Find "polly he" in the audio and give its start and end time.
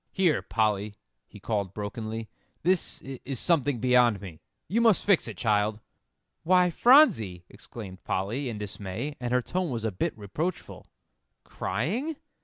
0.41-1.39